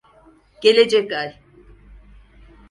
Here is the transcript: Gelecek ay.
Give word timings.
Gelecek 0.61 1.11
ay. 1.11 1.39